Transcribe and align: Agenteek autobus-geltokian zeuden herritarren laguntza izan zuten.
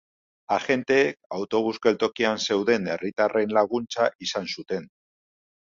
Agenteek 0.53 1.19
autobus-geltokian 1.37 2.43
zeuden 2.49 2.91
herritarren 2.95 3.55
laguntza 3.61 4.11
izan 4.31 4.53
zuten. 4.59 4.93